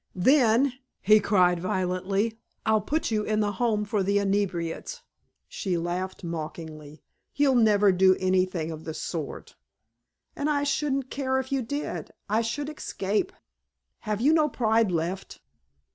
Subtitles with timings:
[0.15, 5.03] "Then," he cried violently, "I'll put you in the Home for Inebriates!"
[5.47, 7.03] She laughed mockingly.
[7.35, 9.55] "You'll never do anything of the sort.
[10.35, 12.09] And I shouldn't care if you did.
[12.27, 13.31] I should escape."
[13.99, 15.39] "Have you no pride left?"